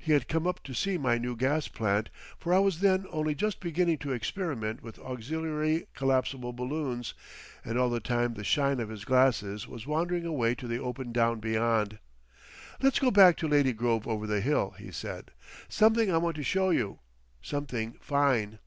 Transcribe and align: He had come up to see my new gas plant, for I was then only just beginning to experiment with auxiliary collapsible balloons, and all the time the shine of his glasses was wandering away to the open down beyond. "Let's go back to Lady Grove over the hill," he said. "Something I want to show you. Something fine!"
He 0.00 0.10
had 0.10 0.26
come 0.26 0.48
up 0.48 0.64
to 0.64 0.74
see 0.74 0.98
my 0.98 1.16
new 1.16 1.36
gas 1.36 1.68
plant, 1.68 2.10
for 2.36 2.52
I 2.52 2.58
was 2.58 2.80
then 2.80 3.06
only 3.12 3.36
just 3.36 3.60
beginning 3.60 3.98
to 3.98 4.10
experiment 4.12 4.82
with 4.82 4.98
auxiliary 4.98 5.86
collapsible 5.94 6.52
balloons, 6.52 7.14
and 7.64 7.78
all 7.78 7.88
the 7.88 8.00
time 8.00 8.34
the 8.34 8.42
shine 8.42 8.80
of 8.80 8.88
his 8.88 9.04
glasses 9.04 9.68
was 9.68 9.86
wandering 9.86 10.24
away 10.26 10.56
to 10.56 10.66
the 10.66 10.80
open 10.80 11.12
down 11.12 11.38
beyond. 11.38 12.00
"Let's 12.82 12.98
go 12.98 13.12
back 13.12 13.36
to 13.36 13.46
Lady 13.48 13.72
Grove 13.72 14.08
over 14.08 14.26
the 14.26 14.40
hill," 14.40 14.74
he 14.76 14.90
said. 14.90 15.30
"Something 15.68 16.10
I 16.12 16.16
want 16.18 16.34
to 16.34 16.42
show 16.42 16.70
you. 16.70 16.98
Something 17.40 17.96
fine!" 18.00 18.58